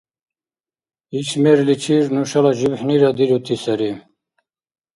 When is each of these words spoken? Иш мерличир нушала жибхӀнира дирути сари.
Иш 1.19 1.29
мерличир 1.43 2.03
нушала 2.15 2.51
жибхӀнира 2.59 3.09
дирути 3.17 3.55
сари. 3.63 3.91